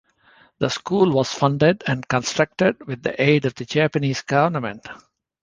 The 0.57 0.69
school 0.69 1.11
was 1.11 1.31
funded 1.31 1.83
and 1.85 2.07
constructed 2.07 2.87
with 2.87 3.03
the 3.03 3.21
aid 3.21 3.45
of 3.45 3.53
the 3.53 3.65
Japanese 3.65 4.23
government. 4.23 4.87